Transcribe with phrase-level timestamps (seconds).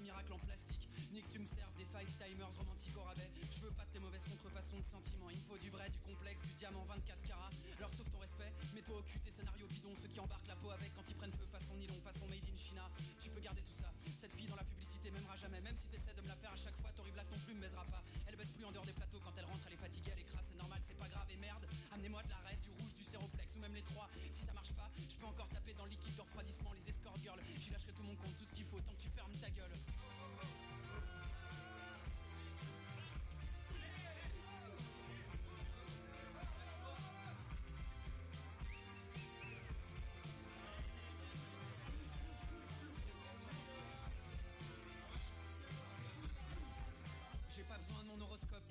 [0.00, 0.88] miracle en plastique.
[1.12, 3.30] Ni que tu me serves des five timers romantiques au rabais.
[3.52, 5.30] Je veux pas de tes mauvaises contrefaçons de sentiments.
[5.30, 7.50] Il me faut du vrai, du complexe, du diamant 24 carats.
[7.78, 9.94] Alors sauf ton respect, mets-toi au cul tes scénarios bidons.
[10.00, 12.56] Ceux qui embarquent la peau avec quand ils prennent feu façon nylon, façon made in
[12.56, 12.88] China.
[13.20, 13.92] Tu peux garder tout ça.
[14.16, 15.60] Cette fille dans la publicité m'aimera jamais.
[15.60, 17.84] Même si t'essaies de me la faire à chaque fois, Black non plus me baisera
[17.84, 18.02] pas.
[18.26, 20.46] Elle baisse plus en dehors des plateaux quand elle rentre, elle est fatiguée, elle écrase,
[20.50, 21.64] c'est normal, c'est pas grave et merde.
[21.92, 23.03] Amenez-moi de l'arrêt, du rouge, du
[23.64, 24.08] même les trois.
[24.30, 27.16] Si ça marche pas, je peux encore taper dans le liquide de refroidissement, les escort
[27.22, 27.40] girls.
[27.56, 29.72] J'y lâcherai tout mon compte, tout ce qu'il faut, tant que tu fermes ta gueule.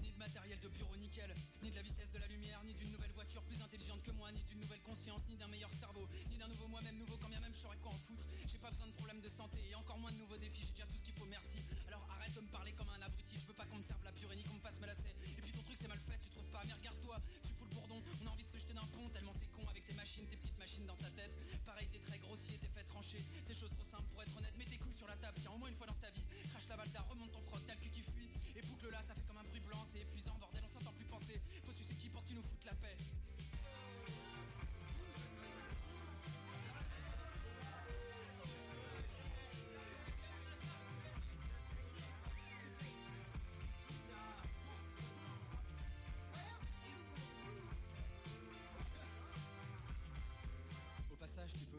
[0.02, 2.92] Ni de matériel de bureau nickel, ni de la vitesse de la lumière, ni d'une
[2.92, 6.38] nouvelle voiture plus intelligente que moi, ni d'une nouvelle conscience, ni d'un meilleur cerveau, ni
[6.38, 8.24] d'un nouveau moi-même nouveau quand bien même je saurais quoi en foutre.
[8.48, 10.86] J'ai pas besoin de problèmes de santé et encore moins de nouveaux défis, j'ai déjà
[10.86, 11.60] tout ce qu'il faut, merci.
[11.88, 14.12] Alors arrête de me parler comme un abruti, je veux pas qu'on me serve la
[14.12, 15.16] purée ni qu'on me fasse me lasser.
[15.38, 17.76] Et puis ton truc c'est mal fait, tu trouves pas, mais regarde-toi, tu fous le
[17.76, 20.28] bourdon, on a envie de se jeter d'un pont tellement t'es con avec tes machines,
[20.28, 21.36] tes petites machines dans ta tête.
[21.66, 24.66] Pareil, t'es très grossier, t'es fait trancher, t'es choses trop simples pour être honnête, mets
[24.66, 26.26] tes couilles sur la table, tiens au moins une fois dans ta vie,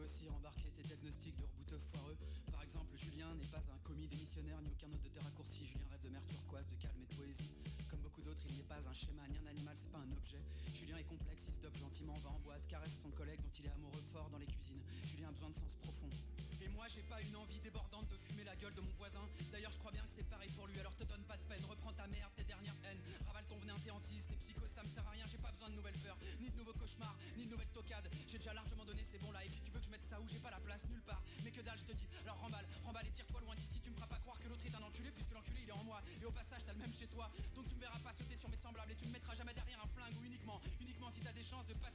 [0.05, 2.15] aussi embarquer tes diagnostics de rebouteux foireux.
[2.51, 5.65] Par exemple, Julien n'est pas un commis démissionnaire ni aucun autre de tes raccourcis.
[5.65, 7.49] Julien rêve de mer turquoise, de calme et de poésie.
[7.89, 10.37] Comme beaucoup d'autres, il n'est pas un schéma ni un animal, c'est pas un objet.
[10.75, 13.65] Julien est complexe, il se dope gentiment, va en boîte, caresse son collègue dont il
[13.65, 14.83] est amoureux fort dans les cuisines.
[15.09, 16.09] Julien a besoin de sens profond.
[16.61, 19.71] Et moi j'ai pas une envie débordante de fumer la gueule de mon voisin D'ailleurs
[19.71, 21.93] je crois bien que c'est pareil pour lui Alors te donne pas de peine, reprends
[21.93, 25.05] ta merde, tes dernières haines Ravale ton venin, tes hantises, tes psychos, ça me sert
[25.05, 27.71] à rien J'ai pas besoin de nouvelles peurs, ni de nouveaux cauchemars Ni de nouvelles
[27.73, 29.43] tocades, j'ai déjà largement donné c'est bon là
[30.21, 31.21] où j'ai pas la place, nulle part.
[31.43, 33.79] Mais que dalle je te dis, alors remballe, remballe et tire-toi loin d'ici.
[33.81, 35.83] Tu me feras pas croire que l'autre est un enculé Puisque l'enculé il est en
[35.83, 36.01] moi.
[36.21, 37.31] Et au passage t'as le même chez toi.
[37.55, 39.81] Donc tu me verras pas sauter sur mes semblables Et tu me mettras jamais derrière
[39.83, 41.94] un flingue ou uniquement Uniquement si t'as des chances de passer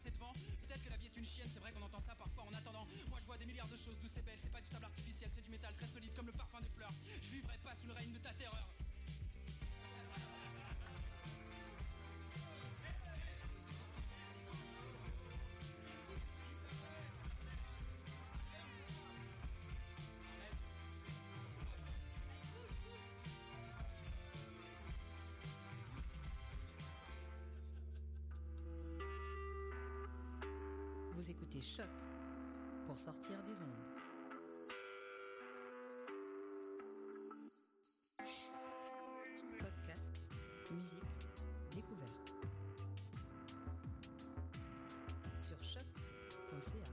[31.31, 31.87] Vous écoutez Choc
[32.87, 33.69] pour sortir des ondes.
[39.61, 40.23] Podcast,
[40.73, 41.29] musique,
[41.73, 42.33] découverte.
[45.39, 46.91] Sur choc.ca.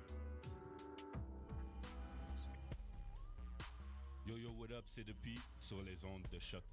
[4.27, 6.63] Yo yo, what up, c'est depuis sur les ondes de choc.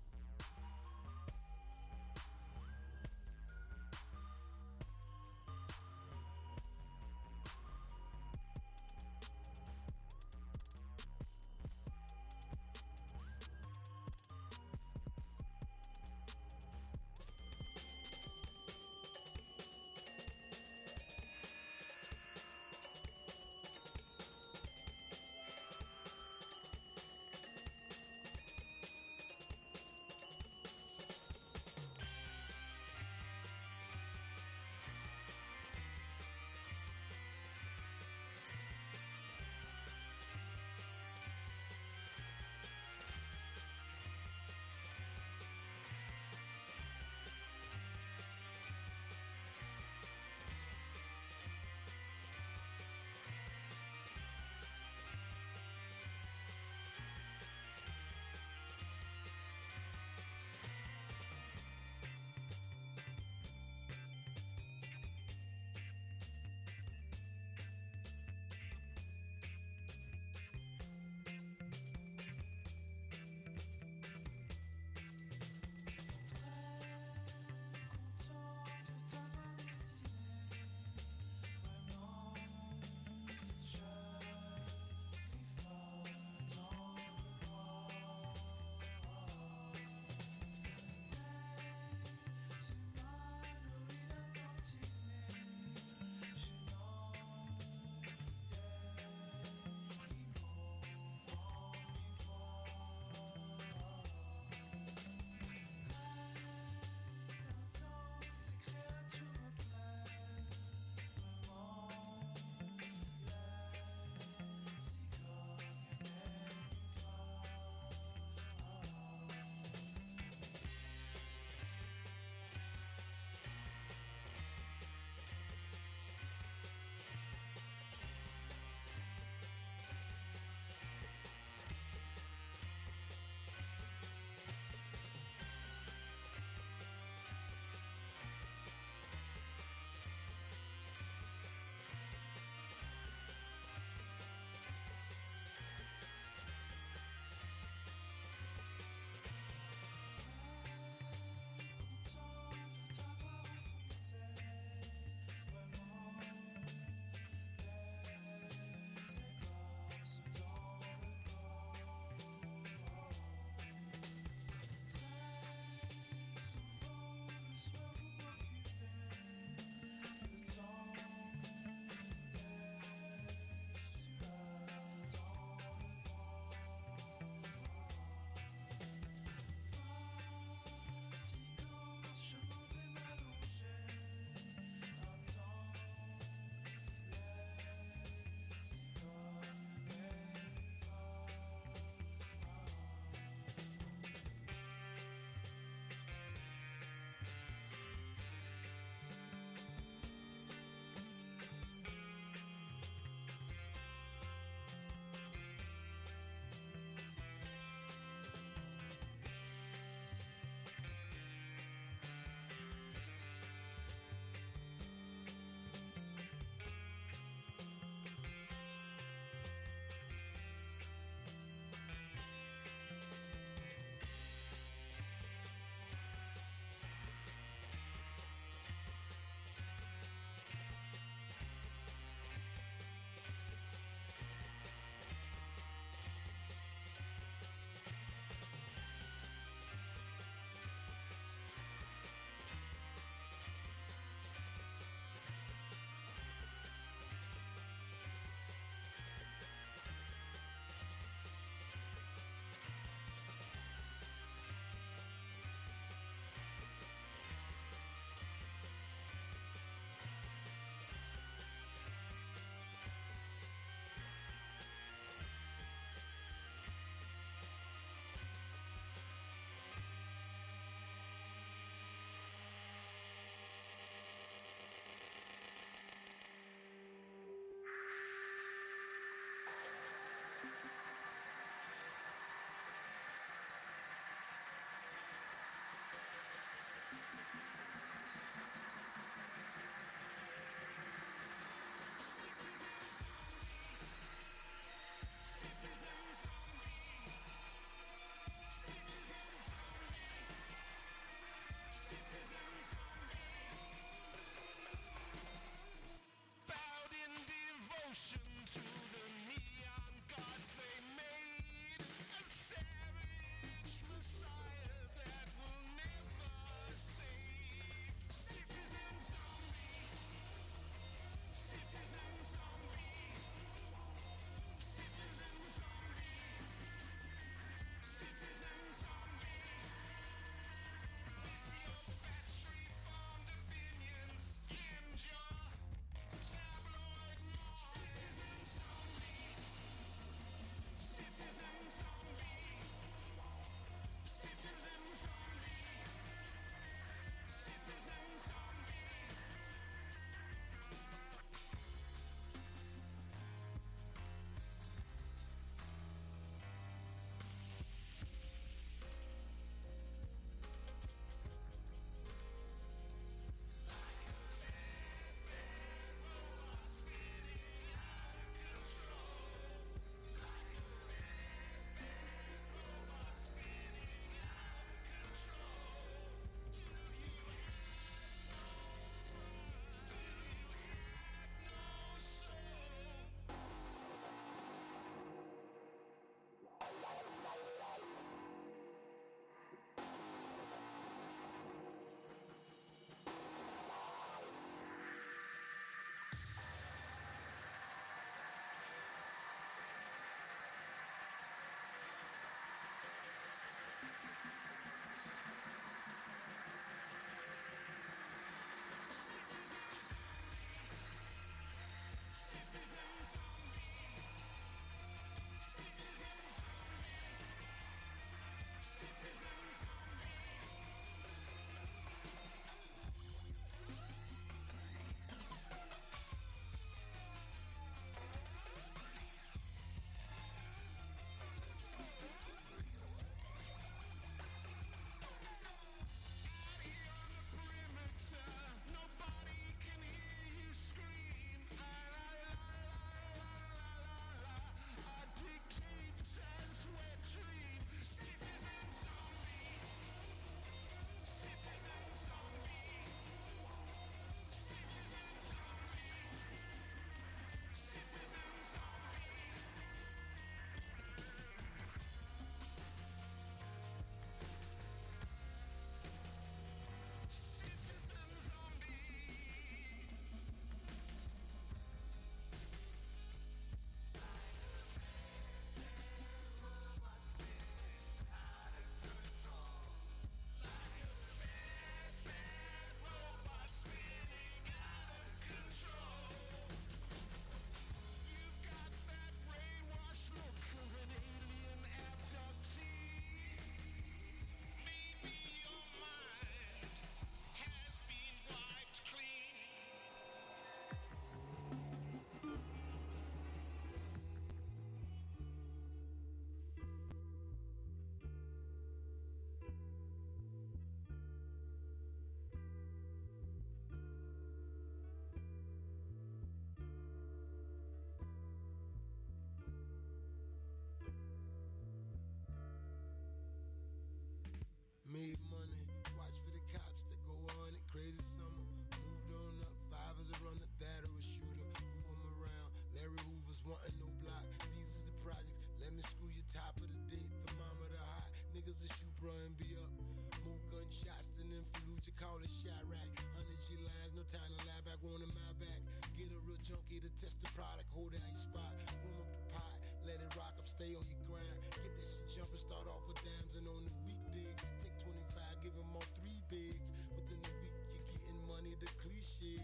[546.54, 548.54] junkie to test the product, hold down your spot.
[548.86, 551.34] Warm up the pot, let it rock up, stay on your grind.
[551.50, 551.74] Get
[552.14, 556.22] jumping, start off with dimes, and on the weekdays, take 25, give them all three
[556.30, 556.70] bigs.
[556.94, 559.42] Within the week, you're getting money, the cliche.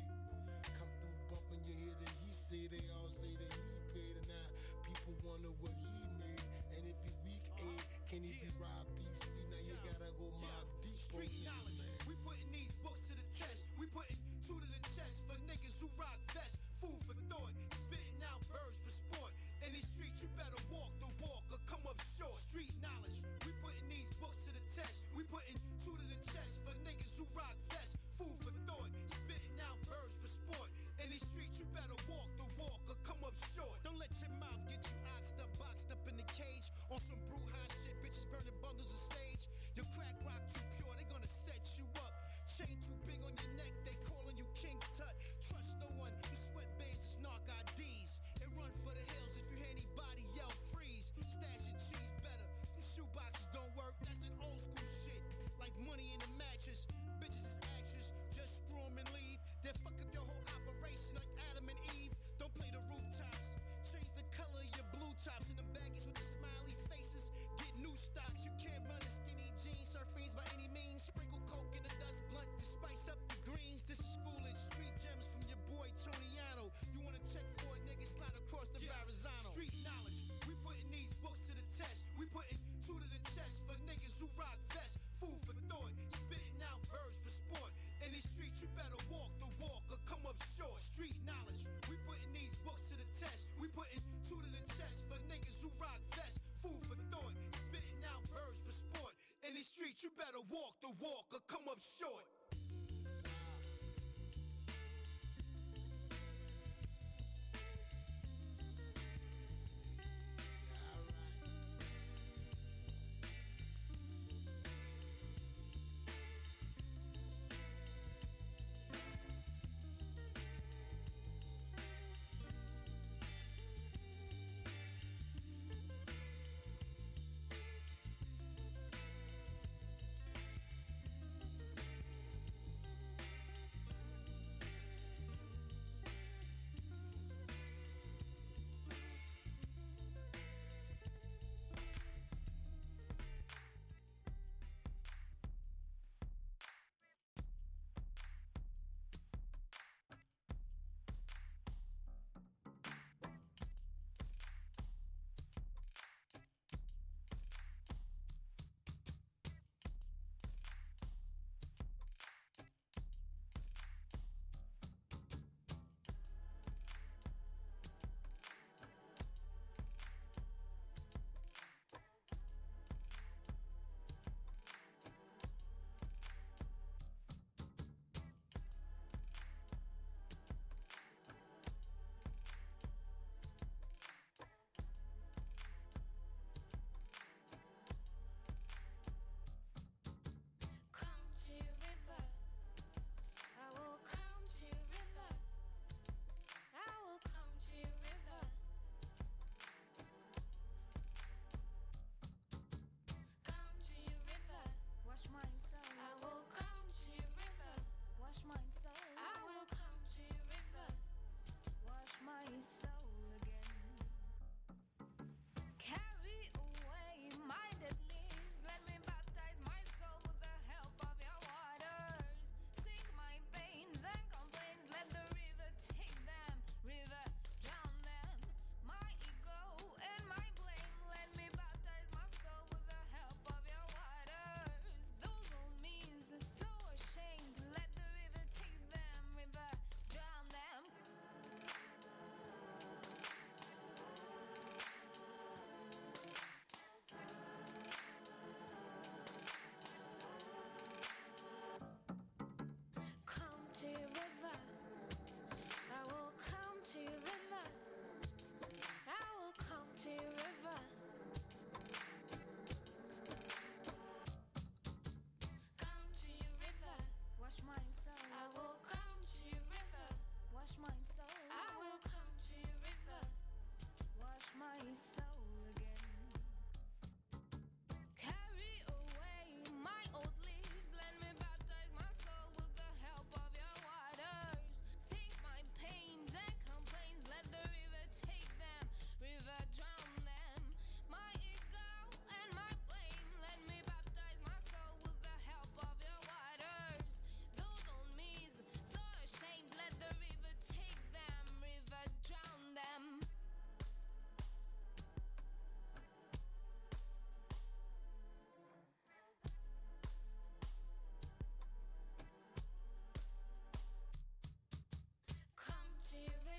[0.78, 4.28] Come through bumping, you hear that he say, they all say that he paid, and
[4.30, 4.46] now
[4.86, 6.46] people wonder what he made.
[6.78, 7.70] And if he weak, A,
[8.06, 9.26] can he be robbed BC?
[9.50, 10.94] Now you gotta go mob deep.
[10.94, 11.34] Street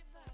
[0.02, 0.31] survivor.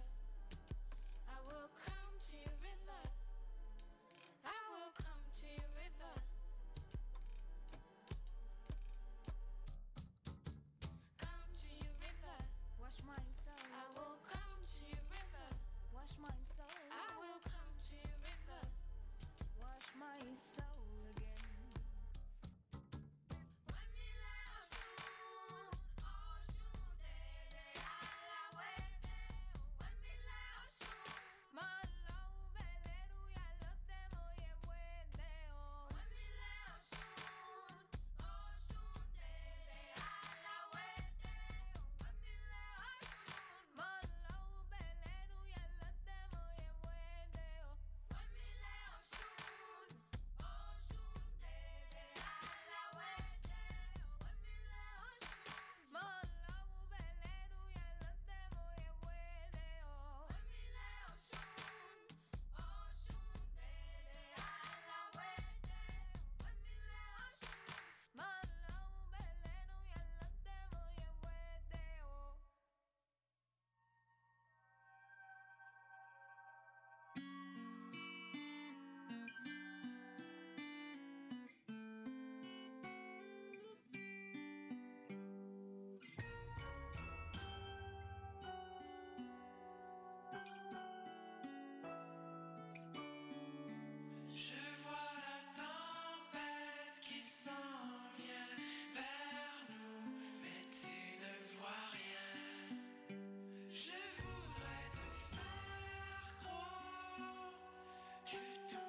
[108.69, 108.86] to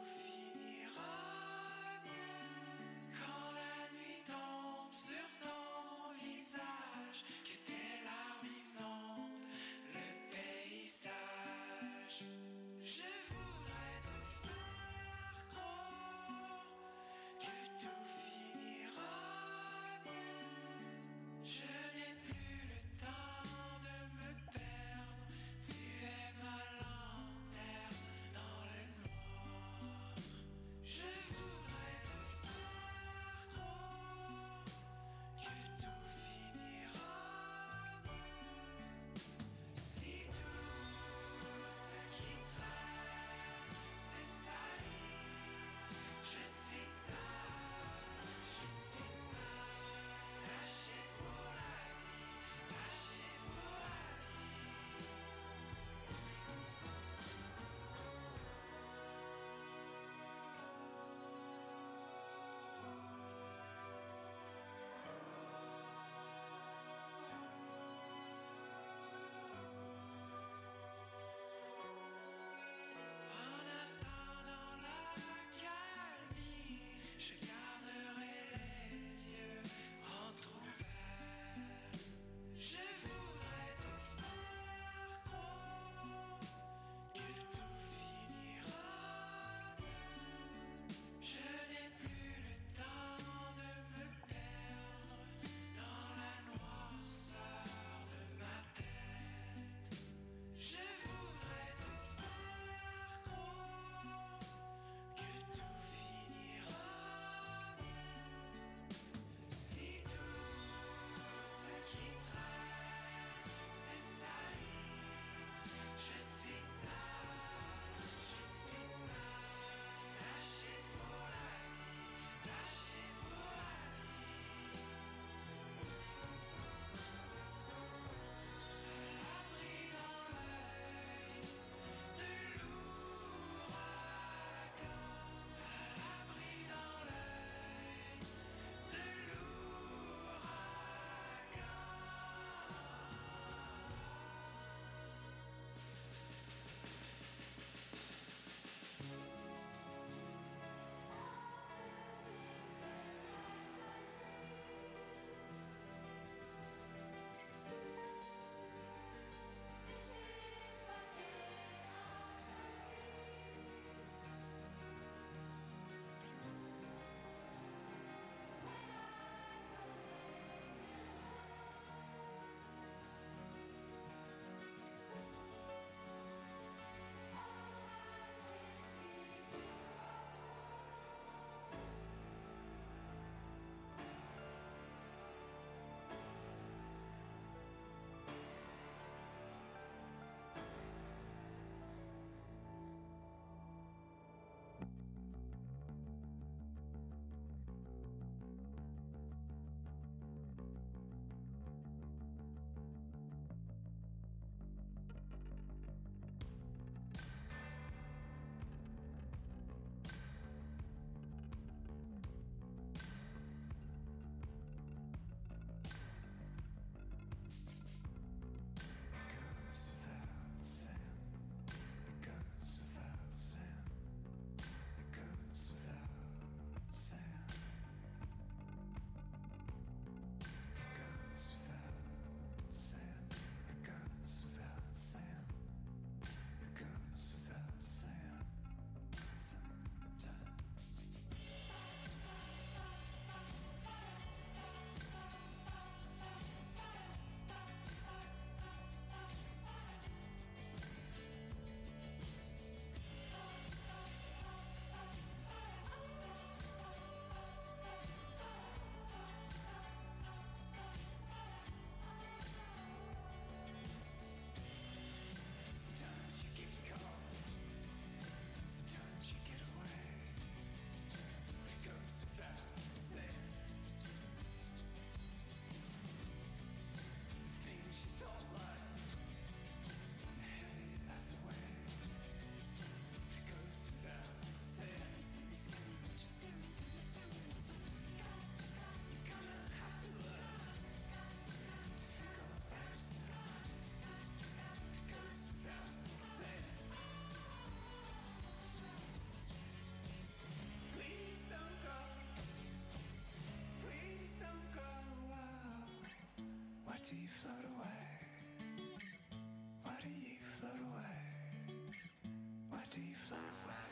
[313.29, 313.88] sunflower.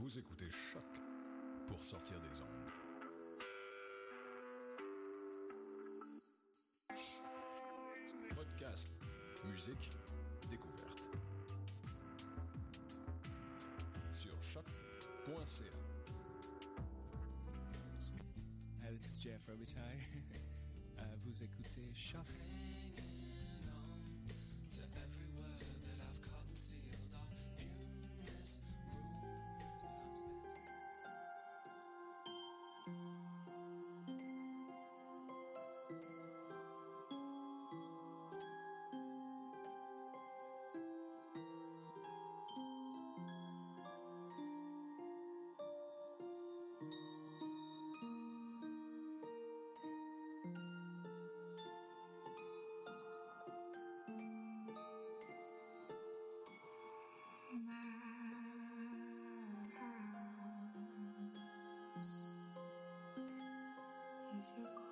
[0.00, 0.82] Vous écoutez Choc
[1.66, 2.70] pour sortir des ondes.
[8.34, 8.88] Podcast,
[9.44, 9.90] musique,
[10.48, 11.06] découverte.
[14.14, 15.64] Sur choc.ca.
[18.82, 20.00] Hi, this is Jeff Robitaille.
[20.98, 22.24] uh, vous écoutez Choc.
[64.40, 64.89] musical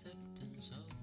[0.00, 0.99] acceptance of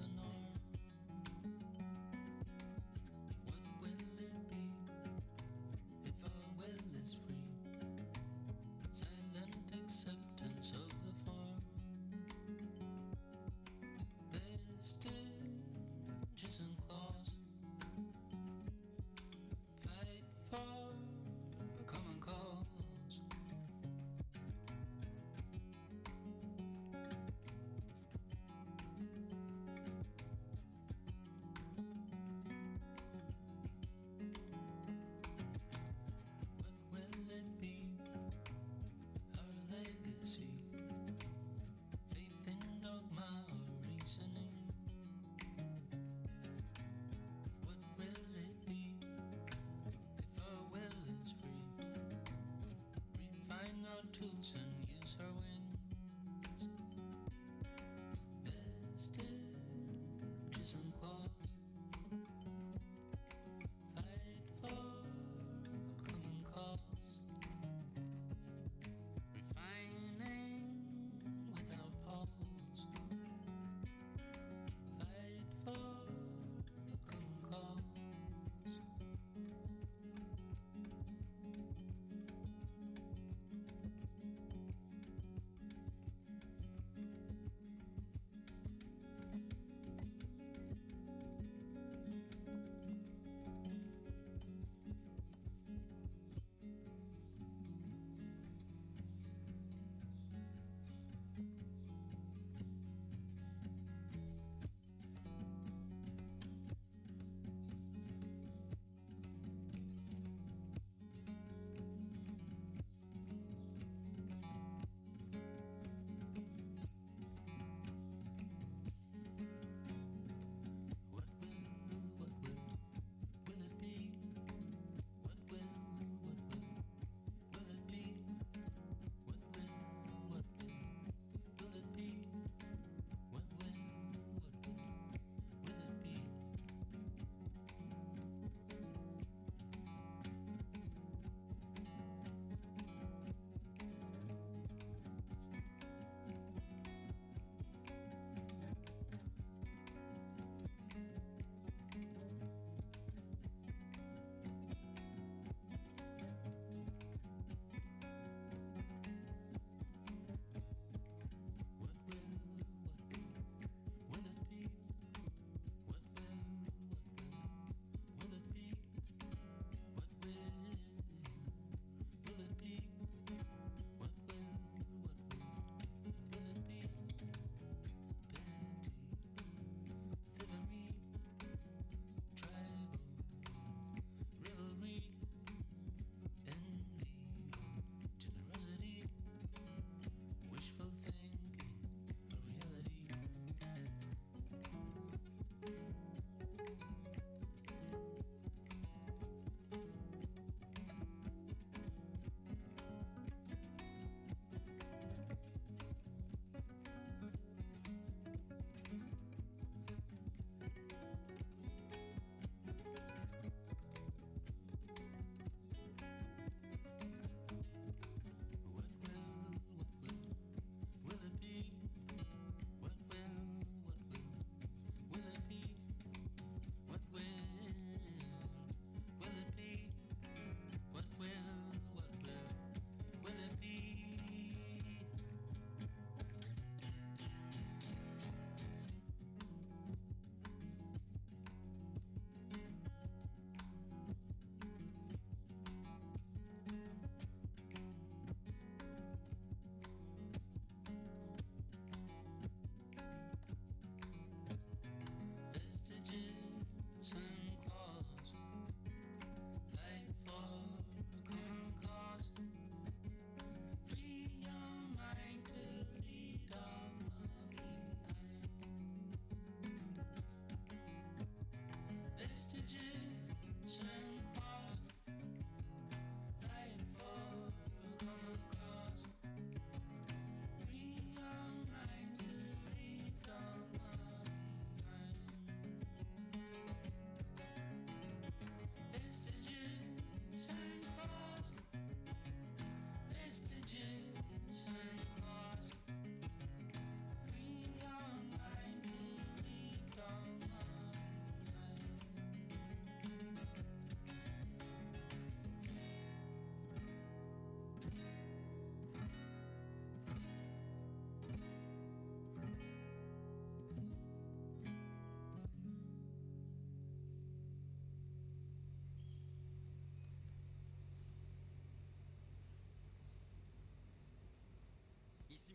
[272.74, 273.07] messages.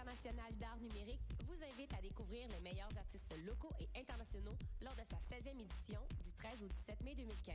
[0.00, 5.02] International d'art numérique, vous invite à découvrir les meilleurs artistes locaux et internationaux lors de
[5.04, 7.54] sa 16e édition du 13 au 17 mai 2015.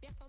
[0.00, 0.28] Performances